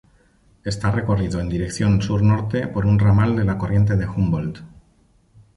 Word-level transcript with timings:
Está 0.63 0.89
recorrido 0.89 1.39
en 1.39 1.47
dirección 1.47 2.01
sur-norte 2.01 2.65
por 2.65 2.87
un 2.87 2.97
ramal 2.97 3.35
de 3.35 3.45
la 3.45 3.59
corriente 3.59 3.95
de 3.97 4.07
Humboldt. 4.07 4.57